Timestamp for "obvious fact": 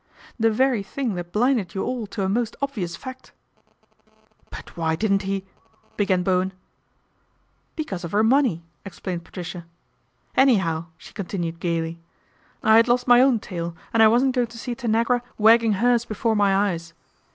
2.59-3.33